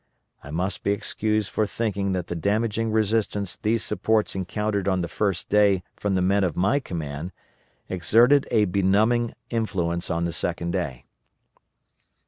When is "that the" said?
2.13-2.35